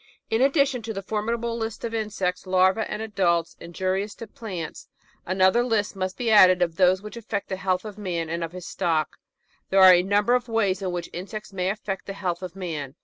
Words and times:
In 0.31 0.41
addition 0.41 0.81
to 0.81 0.93
the 0.93 1.03
formidable 1.03 1.55
list 1.55 1.85
of 1.85 1.93
insects, 1.93 2.45
larvse 2.47 2.87
and 2.89 3.03
adults, 3.03 3.55
injurious 3.59 4.15
to 4.15 4.25
plants, 4.25 4.87
another 5.27 5.61
list 5.63 5.95
must 5.95 6.17
be 6.17 6.31
added 6.31 6.63
of 6.63 6.75
those 6.77 7.03
which 7.03 7.17
affect 7.17 7.49
the 7.49 7.55
health 7.57 7.85
of 7.85 7.99
man 7.99 8.27
and 8.27 8.43
of 8.43 8.51
his 8.51 8.65
stock. 8.65 9.17
There 9.69 9.79
are 9.79 9.93
a 9.93 10.01
number 10.01 10.33
of 10.33 10.49
ways 10.49 10.81
in 10.81 10.91
which 10.91 11.11
insects 11.13 11.53
may 11.53 11.69
affect 11.69 12.07
the 12.07 12.13
health 12.13 12.41
of 12.41 12.55
man. 12.55 12.95